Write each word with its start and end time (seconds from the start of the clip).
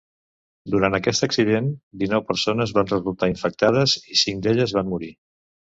Durant 0.75 0.97
aquest 0.99 1.25
accident, 1.27 1.67
dinou 2.05 2.25
persones 2.31 2.75
van 2.81 2.91
resultar 2.93 3.33
infectades 3.35 3.99
i 4.17 4.21
cinc 4.27 4.45
d'elles 4.49 4.77
van 4.81 4.93
morir. 4.95 5.17